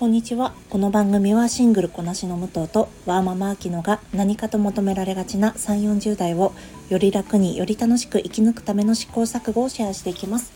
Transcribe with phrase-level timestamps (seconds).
[0.00, 0.54] こんにちは。
[0.70, 6.54] この番組はシングルこなしの武藤とワーママアキノが何かと求められがちな3 4 0代を
[6.88, 10.54] より楽により楽しく生き抜くための試行錯誤をシェアしていきます。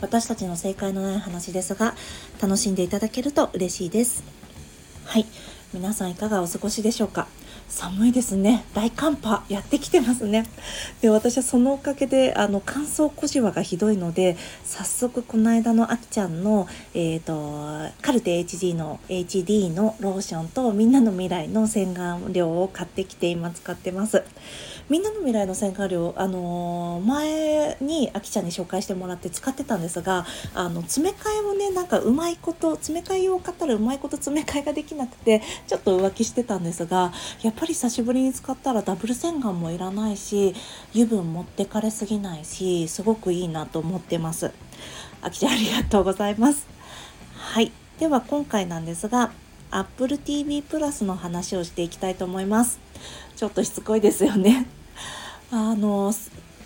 [0.00, 1.94] 私たちの正解のない話ですが
[2.42, 4.24] 楽しんでいただけると嬉しいです。
[5.04, 5.26] はい。
[5.72, 7.28] 皆さんいかがお過ごしでしょうか？
[7.74, 8.66] 寒いですね。
[8.74, 10.44] 大寒波やってきてますね。
[11.00, 24.22] で私はそのおかげであの乾燥小じわがひどいので早速この間のあきちゃんの、えーと、カルテ HD の HD のローションとみんなの未来の洗顔料を買ってきて今使ってます。
[24.90, 40.52] みんなの未来の洗顔料あのー、前にあきちゃんに紹介してもらって使ってたんですがあの詰め替えをねなんかうまいこと詰め替えを買ったらうまいこと詰め替えができなくてちょっと浮気してたんですがやっぱぱり久しぶりに使ったらダブル洗顔もいらないし
[40.92, 44.50] 油分持ってかれすぎないしすごくいいなと思ってます。
[45.20, 46.66] あきちゃんありがとうございます。
[47.36, 47.70] はい。
[48.00, 49.30] では今回なんですが
[49.70, 52.80] Apple TV プラスの話をしていきたいと思います。
[53.36, 54.66] ちょっとしつこいですよね。
[55.52, 56.12] あの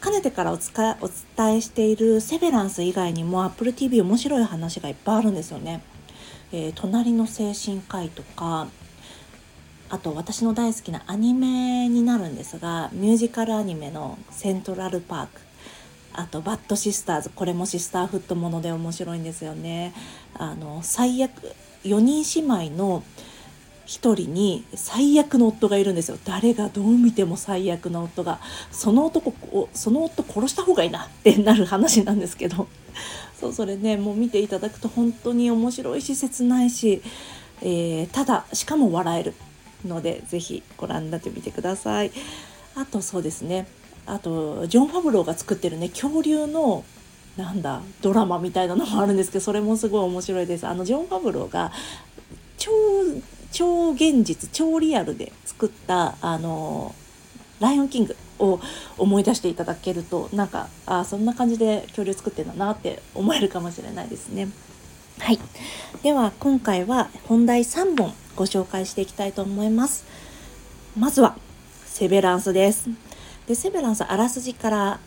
[0.00, 5.82] かねてからおお伝えしているセベランス以外にも Apple TV 面白い話がいっぱいあるんですよね。
[6.52, 8.68] えー、隣の精神科医とか
[9.88, 15.40] あと私の大好きなアニメになるんですがミュージカルアニメの「セントラルパーク」
[16.12, 19.92] あと「バッドシスターズ」これもシスターフットもので面白いんですよね。
[20.34, 21.30] あの最悪
[21.84, 23.04] 4人姉妹の
[23.84, 26.18] 一人に最悪の夫がいるんですよ。
[26.24, 28.40] 誰がどう見ても最悪の夫が。
[28.72, 32.66] その男をその夫殺した方がいいなってなる話なんですけど。
[33.40, 37.02] そうそれねもう見ていただくと本当に面白いし切ないし、
[37.60, 39.34] えー、ただしかも笑える。
[39.84, 42.12] ので是非ご覧になってみてください。
[42.74, 43.66] あとそうですね。
[44.06, 46.84] あとジョン・ファブローが作ってるね恐竜の
[47.36, 50.66] なんだドラマみたいなのもあるんですけどそれもすごい面白いです。
[50.66, 51.72] あのジョン・ファブローが
[52.56, 52.70] 超
[53.52, 56.94] 超現実超リアルで作ったあの
[57.60, 58.60] ライオンキングを
[58.98, 64.48] 思い出していただけるとなんかあそんな感じで恐竜作ってんだなって思えるかもしれないですね。
[65.18, 65.38] はい、
[66.02, 70.04] では今回は本題3本ご紹介していきたいと思います。
[70.96, 71.36] まずは
[71.84, 72.88] セベランスです。
[73.48, 75.00] でセベランスあらすじから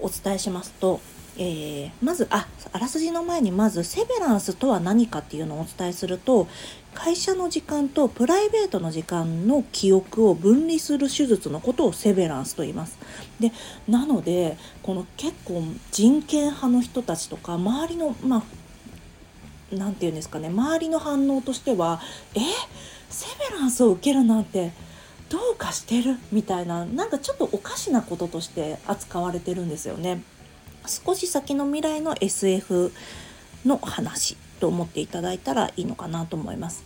[0.00, 1.00] お伝えしますと
[1.36, 6.46] えー、まずああらすじの前にまずセベランスとは何かっていうのをお伝えすると
[6.94, 12.98] 会社の時間とプライベートの時間の記憶を分離する手術のことをセベランスと言います。
[13.40, 13.50] で
[13.88, 18.42] なのでこの結構人権派の人たちとか周りのまあ
[19.74, 22.00] 何て言うんですかね周りの反応としては
[22.34, 22.40] え？
[23.10, 24.72] セベランスを受けるなんて
[25.28, 26.16] どうかしてる？
[26.32, 30.22] みたいななんかちょっとおかしなこととして扱われてるんですよね。
[30.86, 32.92] 少し先の未来の SF
[33.64, 36.84] の話と思っていただいたらいいのかなと思います。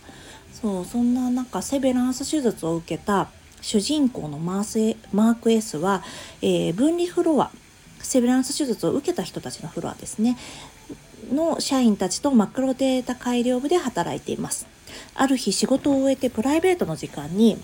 [0.53, 3.29] そうそんな中セベランス手術を受けた
[3.61, 6.03] 主人公のマーマーク S は、
[6.41, 7.51] えー、分離フロア
[7.99, 10.37] セベランス手術を受けた人たちのフロアですね
[11.31, 14.67] の社員たちとマクロデータ改良部で働いています。
[15.15, 17.57] ある日仕事を終えてプライベートの時間に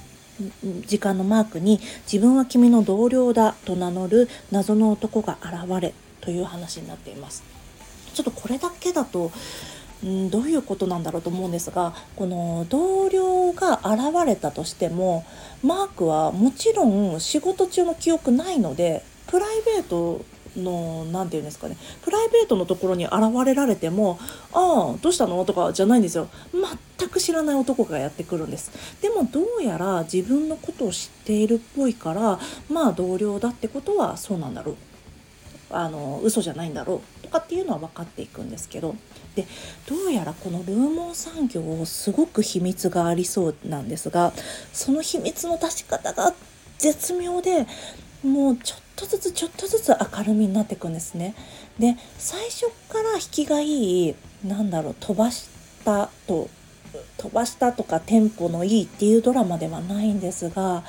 [0.85, 1.79] 時間のマークに
[2.11, 7.43] 自分は君の同僚だと名乗る謎の男が現れという話になっています。
[8.13, 9.31] ちょっとこれだけだと
[10.05, 15.25] んどういうことなんだろうと思うんですがこの同僚が現れたとしても
[15.63, 20.23] マークはもちろん仕事中の記憶ないのでプライベート
[20.57, 23.13] の何て言うんですかねプライベートのところに現
[23.45, 24.19] れられても
[24.53, 26.27] 「ああどうしたの?」とかじゃないんですよ。
[26.97, 28.71] 全く知らない男がやってくるんです。
[29.01, 32.39] でもどうやら自分のことを知っているっぽいから
[32.69, 34.75] まあ同僚だってことはそうなんだろう。
[35.71, 38.95] あの嘘じゃないんだろうとかっていうのは分かっていくんですけど。
[39.35, 39.45] で
[39.85, 44.31] どうやらこのルーモン産業をすごく秘密がありそうなんですが
[44.71, 46.33] その秘密の出し方が
[46.77, 47.67] 絶妙で
[48.25, 51.35] もうちょっとずつちょっとずつ明るみになっていくんですね。
[51.79, 55.47] で最初から引きがいいなんだろう飛ばし
[55.83, 56.49] たと
[57.17, 60.83] 飛ばしたとかテンポのいいっていうドラマではないんですが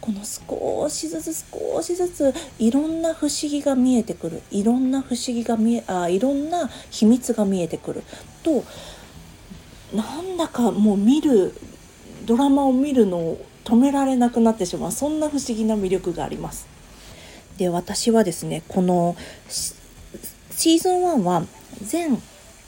[0.00, 8.02] この少しずつ少しずついろんな不思議が見えてくるいろんな不思議が見えあいろんな秘密が見えてくる
[8.42, 8.64] と
[9.94, 11.52] なんだかもう見る
[12.24, 16.75] ドラマを見るのを止められなくなってしまうそんな不思議な魅力があります。
[17.58, 19.16] で私はですねこの
[19.48, 21.44] シーズン1は
[21.82, 22.20] 全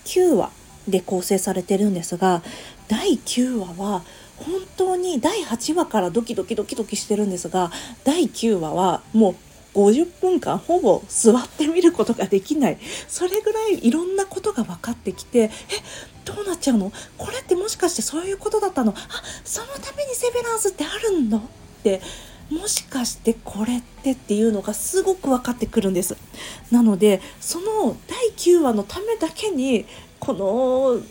[0.04, 0.50] 9話
[0.88, 2.42] で構成されてるんですが
[2.88, 4.02] 第9話は
[4.36, 7.70] 本当に第8話からドキドキドキドキしてるんですが
[8.04, 9.34] 第9話はもう
[9.74, 12.78] 50分間ほぼ座ってみることができない。
[13.06, 15.50] それぐらいいろんなことが分かってきてえ
[16.24, 16.90] どうなっちゃうの？
[17.16, 18.92] これってもしかしてそういうことだったの？
[18.92, 18.94] あ
[19.44, 21.40] そのためにセベランスってあるんだっ
[21.82, 22.00] て
[22.50, 26.16] もしかしてこれってっていうのがすごく分かってくるんです。
[26.70, 29.84] なのでその第9話のためだけに
[30.18, 31.02] この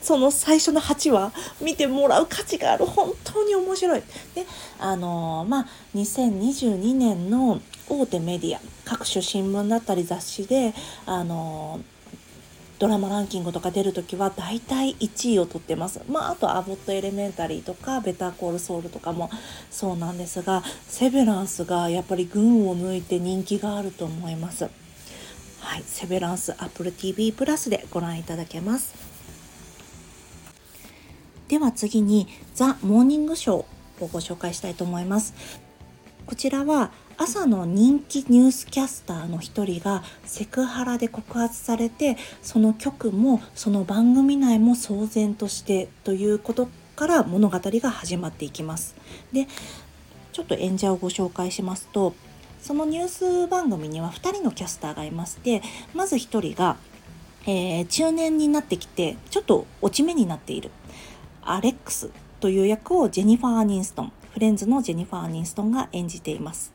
[0.00, 1.32] その最初の8話
[1.62, 2.84] 見てもらう価値がある。
[2.84, 4.02] 本当に面白い。
[4.34, 4.46] で
[4.78, 10.74] あのまあ2022年の大手メディア各種新聞だったり雑誌で
[11.06, 11.80] あの
[12.84, 16.02] ドラマランキングとか出るときは大体1位を取ってます。
[16.06, 19.30] まあ、あとアボットエレメンタリーとかベターコールソウルとかも
[19.70, 24.64] そうなんですが、セベランスがやっぱり群を抜いて人気があると思います。
[25.60, 28.94] はい、セベランス Apple TV プラスでご覧いただけます。
[31.48, 33.66] では次にザ・モーニングショーを
[34.12, 35.32] ご紹介したいと思います。
[36.26, 48.94] こちらは朝の人気ニュースキャスターの一人がセクハラで告発されてその局もその番組内も騒然としてということから物語が始まっていきます。
[49.32, 49.46] で
[50.32, 52.14] ちょっと演者をご紹介しますと
[52.60, 55.62] そのニュース番組には2人のキャスターがいまして
[55.94, 56.76] まず1人が、
[57.46, 60.70] えー、中年になってきてちょっと落ち目になっている
[61.42, 66.72] アレックスという役をジェニファー・アニンストンフレンズのジェニファー・アニンストンが演じています。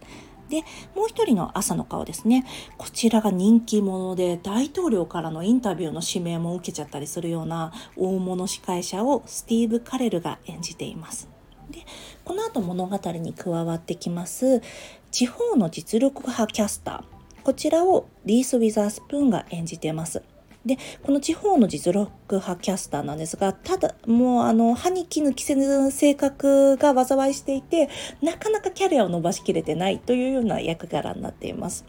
[0.50, 0.64] で
[0.96, 2.46] もう一人の朝の顔ですね
[2.78, 11.30] こちらが人気者で大統領からのインタビューの指名も受けちゃったりするような大物司会者をスティーブ・カレルが演じています。
[11.70, 11.86] で
[12.26, 14.64] この後物語に加わってきます
[15.12, 20.24] 地方の実力派キャスターこちらをリース・ウィザースプーンが演じてます。
[20.70, 27.90] でこの地方の実力派キャスターなんですがただもうあの歯に衣着せぬ性格が災いしていて
[28.22, 31.86] なかなかキャリアを伸ばしきれてないというような役柄になっています。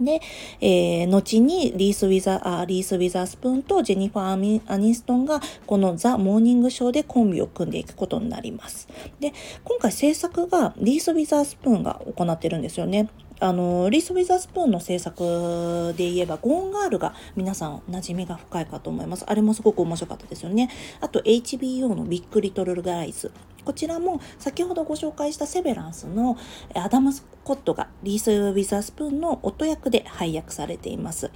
[0.00, 0.20] で、
[0.60, 8.88] えー、後にリース・ウィザあリース・ウィザースプーンとジェニファー・アニストンがこのザ・モーニングショーでコンビを組んでいくことになります。
[9.20, 9.32] で、
[9.64, 13.08] 今回制作がリース・ウィザースプーンが行ってるんですよね。
[13.38, 19.24] あのリース・ウィザースプーンの制作で言えばゴーンガールが皆さん馴染みが深いかと思います。
[19.26, 20.70] あれもすごく面白かったですよね。
[21.00, 23.30] あと HBO のビッグ・リトル・ガイズ。
[23.64, 26.38] こちらも先ほどご紹介したセベランスの
[26.74, 31.30] アダム・スコットがリース・ウィザースプーンの夫役で配役されています。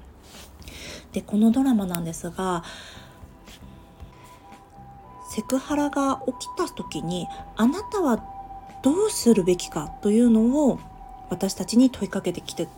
[1.12, 2.62] でこのドラマなんですが
[5.28, 7.26] セクハラが起きた時に
[7.56, 8.24] あなたは
[8.82, 10.78] どうするべきかというのを
[11.30, 12.68] 私たちに問いかけてきて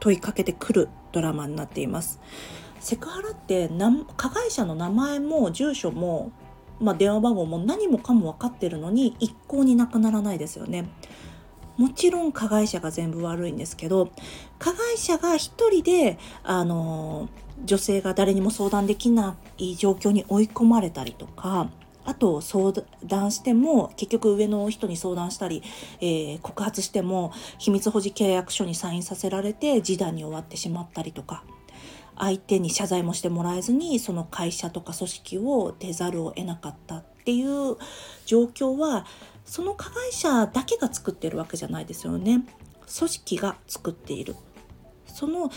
[0.00, 2.20] 問いかけてくるドラマになっています。
[2.80, 3.68] セクハラって
[4.16, 6.30] 加害者の名前も住所も、
[6.78, 10.88] まあ、電話番号も何もかも分かってるのに一向になくならないですよね。
[11.76, 14.10] もちろん加害者が全部悪いんですけど
[14.58, 17.28] 加害者が一人であの
[17.64, 21.68] 女性が誰にも相談できない状況に追い込まれたりとか
[22.06, 22.72] あと相
[23.04, 25.62] 談しても結局上の人に相談したり、
[26.00, 31.42] えー、告発しても秘密保持契約書にサインさせられて示談に終わってしまったりとか
[32.18, 37.76] 相手に謝罪もしてもらえずにその会社とか組織を出ざるを得なかったっていう
[38.24, 39.04] 状況は
[39.44, 42.44] その加害者だけが作ってるわけじゃないですよね。
[42.98, 44.34] 組織が作っている。
[45.06, 45.50] その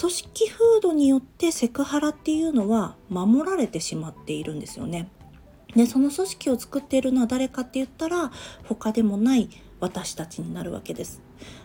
[0.00, 5.08] 組織風土によってセクハラっていうのは守られてしまっているんですよね。
[5.76, 8.30] でその組織を作っているのは誰かって言ったら
[8.64, 9.48] 他でもない
[9.80, 11.20] 私たちになるわけです。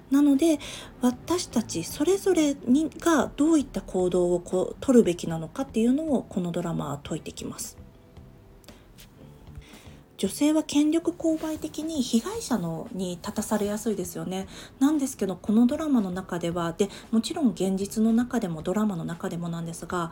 [0.10, 0.60] なので
[1.02, 7.78] 私たちそれぞれにがどういった行動をこう取るべきなのかっていうのをこのドラマは説いてきます。
[10.18, 14.48] 女性は権力勾配的に被害者のに立たされやすいですよね。
[14.80, 20.12] なんですけどこのドラマの中ではでもちろん現実の中でもドラマの中でもなんですが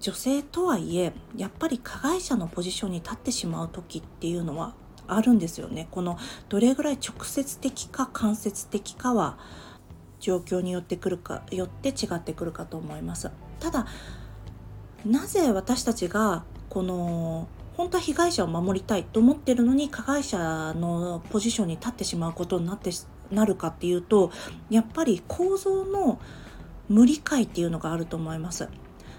[0.00, 4.74] 女性とはいえやっぱり加害者のポジションに立ってしまう時っていうのは
[5.06, 5.88] あるんですよね。
[5.90, 9.38] このどれぐらい直接的か間接的かは
[10.20, 13.30] 状況によってくるかよって違ってくるかと思います。
[13.60, 13.86] ただ
[15.04, 17.46] なぜ私たちがこの
[17.76, 22.90] 本当は被害者を守りたいと思ってるのに加害者のポジションに立ってしまうことになって
[23.30, 24.30] なるかっていうと
[24.70, 26.20] やっぱり構造の
[26.88, 28.68] 無理解っていうのがあると思います。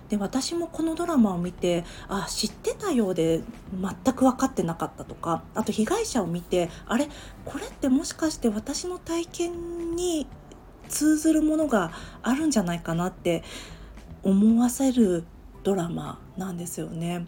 [0.09, 3.41] で私もこのドラマを見てあ知ってたようで
[3.73, 7.07] 全く分かってなかったとかあと被害者を見てあれ
[7.43, 10.27] これってもしかして私の体験に
[10.89, 13.43] 通ずるものがあるんじゃないかなって
[14.23, 15.23] 思わせる
[15.63, 17.25] ドラマなんですよね。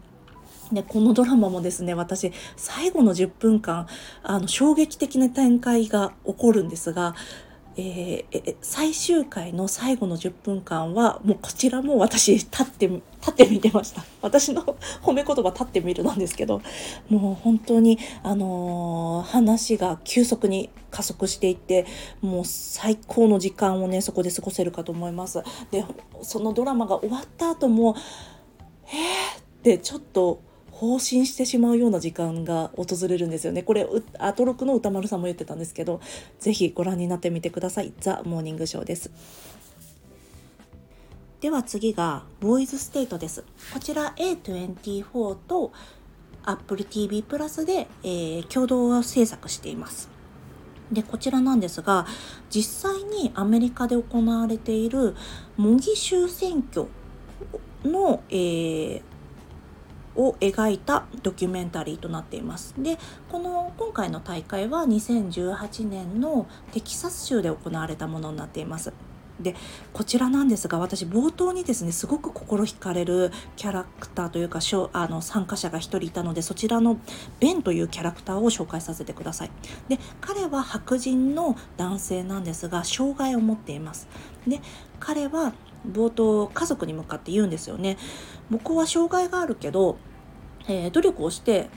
[0.72, 3.86] でこのドラマもですね私最後の10分間
[4.22, 7.14] あの衝撃的な展開が起こるんですが
[7.80, 14.04] えー、最終回の最後の10分間はもうこちらも私立って立って見てました。
[14.20, 14.62] 私の
[15.00, 16.60] 褒め言葉立ってみるなんですけど
[17.08, 21.86] もう本当にあのー、話が急速に加速していって
[22.20, 25.40] もう最高の時間をねそこで過ごせるかと思います。
[25.70, 25.84] で
[26.22, 27.94] そのドラマが終わった後も
[28.86, 30.40] えーってちょっと
[30.78, 33.64] 放心してしまうような時間が訪れるんですよね。
[33.64, 33.84] これ
[34.20, 36.00] アトロクの歌丸さんも言ってたんですけど
[36.38, 37.92] 是非ご覧になってみてください。
[37.98, 39.10] ザ・モーニングショーです。
[41.40, 43.42] では次がボーイズステートです。
[43.74, 45.72] こちら A24 と
[46.44, 50.08] Apple TV プラスで、えー、共同制作しています。
[50.92, 52.06] でこちらなんですが
[52.50, 55.16] 実際にアメリカで行われている
[55.56, 56.86] 模擬州選挙
[57.84, 59.02] の、えー、
[60.18, 62.74] を描いたドキュメンタリーとなっています。
[62.76, 62.98] で
[63.30, 68.92] この今回の大会は2018年のテキサス州で行われたものになっています。
[69.40, 69.54] で
[69.92, 74.58] こちらなんですが私冒頭にですねすごく心惹かれるキャラクターというか
[74.92, 76.98] あの参加者が1人いたのでそちらの
[77.38, 79.50] ベンというキャラクターを紹介させてください
[79.88, 84.08] で彼は白人の男性なんですが障害を持っています
[84.46, 84.60] で
[84.98, 85.52] 彼は
[85.88, 87.96] 冒頭家族に向かって言うんですよね
[88.50, 89.98] 僕は障害があるけど
[90.66, 91.68] えー、努力をして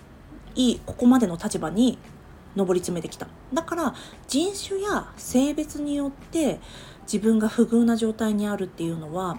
[0.55, 1.97] いいここまでの立場に
[2.55, 3.27] 上り詰めてきた。
[3.53, 3.95] だから
[4.27, 6.59] 人種や性別によって
[7.03, 9.37] 自分が不遇な状態にあるっていうのは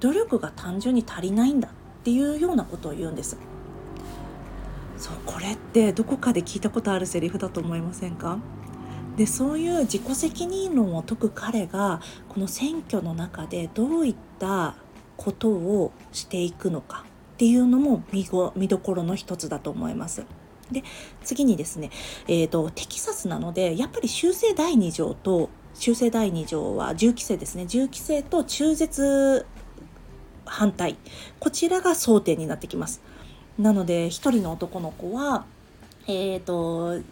[0.00, 1.70] 努力が単純に足りないんだっ
[2.04, 3.36] ていうようなことを言うんです。
[4.96, 8.38] そうこれってどこかで聞いたことあるセリフだと思いませんか？
[9.16, 14.74] でそういう自己責任論を解く彼がこの選挙の中でどういった
[15.16, 17.04] ことをしていくのか。
[17.40, 20.26] っていうのも見見どころの一つだと思います。
[20.70, 20.84] で
[21.24, 21.88] 次にですね、
[22.28, 29.46] えーと、テキサスなのでやっぱり修正第2条と修正第2条は銃規制ですね銃規制と中絶
[30.44, 30.98] 反対
[31.38, 33.00] こちらが争点になってきます。
[33.58, 35.46] なので1人の男の子は
[36.06, 37.02] えっ、ー、と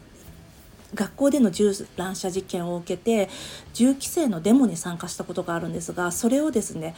[0.95, 3.31] 学校での銃乱射事件を受けて
[3.73, 6.95] 銃規制のデモに参加したことがあるんですがそれをですね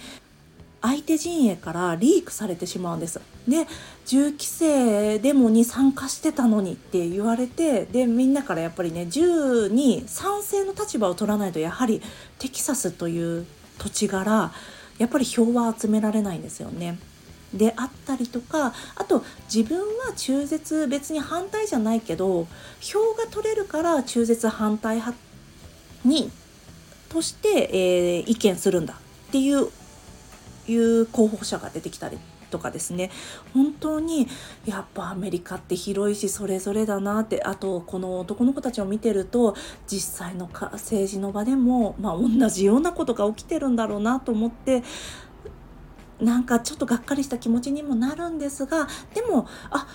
[0.83, 3.21] 相手陣営からリークされてしまうんです。
[3.47, 3.67] で
[4.07, 12.01] 銃規制デモに参加してたのにって言われてでみんなからやっぱりね銃に賛成の立場を取らないとやはり
[12.39, 13.47] テキサスという
[13.79, 14.53] 土地柄
[14.99, 16.99] やっぱり票は集められないんですよね。
[17.55, 22.47] であったりとかあと自分は中絶別に反対じゃないけど
[22.81, 25.19] 票が取れるから中絶反対派
[26.05, 26.31] に
[27.09, 29.69] として、えー、意見するんだっていう
[30.71, 32.19] いう候補者が出てきたり
[32.51, 33.11] とかですね
[33.55, 34.29] 本当に
[34.67, 39.55] やっぱアメリカって広いしそれぞれだなってあとこの男の子たちを見てると
[39.87, 44.83] 実際のか政治の場でも、まあ、同じようなことが起きてるんだろうなと思って
[46.21, 49.87] なんかちょっとがっかりした気持ちにもなるんですがでもあ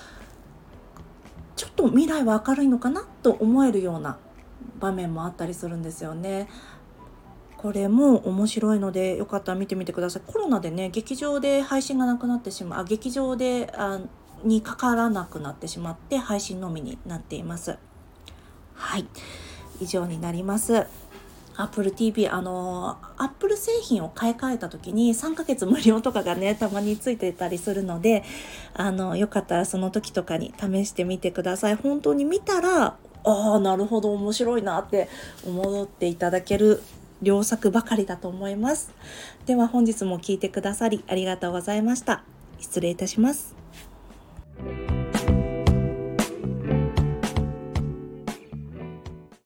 [1.56, 4.18] ちょっと未来は明るいのかなと思えるような
[4.80, 6.50] 場面もあったりするんですよね。
[7.66, 10.22] これも面白いのでよかったら見てみてください。
[10.28, 14.02] コロナでね劇場で配信がなくなってしまうあ劇場であ
[14.44, 17.80] にかからなくなってしまって配信のみになっています。
[18.76, 19.08] はい。
[19.82, 20.86] 以上になります。
[21.56, 28.24] Apple TV あの Apple 製品を買い替えた時に3ヶ月無料とかがねたまについてたりするので
[28.76, 31.76] あのよかったらその時とかに試してみてください。
[31.76, 35.10] 本当に見たらああなるほど面白いなって
[35.48, 36.84] 思っていただける
[37.22, 38.92] 良作ばかりだと思います。
[39.46, 42.24] では本日も聴いてくださりありがとうございました。
[42.60, 43.65] 失礼いたします。